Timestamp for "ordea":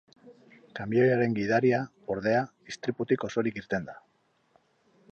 2.15-2.41